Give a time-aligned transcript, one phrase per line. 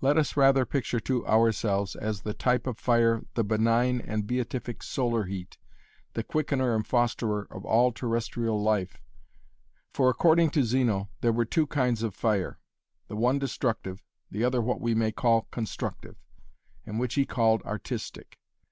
[0.00, 4.82] Let us rather picture to ourselves as the type of fire the benign and beatific
[4.82, 5.56] solar heat,
[6.14, 9.00] the quickener and fosterer of all terrestrial life.
[9.94, 12.58] For according to Zeno, there were two kinds of fire,
[13.06, 14.02] the one destructive,
[14.32, 16.24] the other what we may call 'constructive,'
[16.84, 18.36] and which he called 'artistic'.